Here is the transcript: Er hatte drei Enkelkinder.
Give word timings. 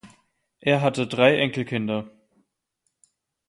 Er 0.61 0.81
hatte 0.81 1.05
drei 1.05 1.37
Enkelkinder. 1.37 2.09